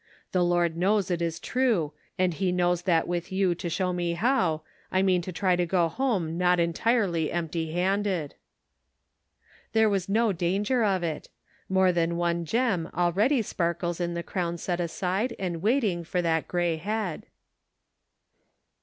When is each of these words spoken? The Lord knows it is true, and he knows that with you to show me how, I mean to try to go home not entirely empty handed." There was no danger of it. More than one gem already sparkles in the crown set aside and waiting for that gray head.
The 0.31 0.41
Lord 0.43 0.75
knows 0.75 1.11
it 1.11 1.21
is 1.21 1.39
true, 1.39 1.93
and 2.17 2.33
he 2.33 2.51
knows 2.51 2.81
that 2.81 3.07
with 3.07 3.31
you 3.31 3.53
to 3.53 3.69
show 3.69 3.93
me 3.93 4.13
how, 4.13 4.63
I 4.91 5.03
mean 5.03 5.21
to 5.21 5.31
try 5.31 5.55
to 5.55 5.67
go 5.67 5.87
home 5.89 6.39
not 6.39 6.59
entirely 6.59 7.31
empty 7.31 7.73
handed." 7.73 8.33
There 9.73 9.87
was 9.91 10.09
no 10.09 10.33
danger 10.33 10.83
of 10.83 11.03
it. 11.03 11.29
More 11.69 11.91
than 11.91 12.17
one 12.17 12.45
gem 12.45 12.89
already 12.95 13.43
sparkles 13.43 13.99
in 14.01 14.15
the 14.15 14.23
crown 14.23 14.57
set 14.57 14.79
aside 14.79 15.35
and 15.37 15.61
waiting 15.61 16.03
for 16.03 16.19
that 16.19 16.47
gray 16.47 16.77
head. 16.77 17.27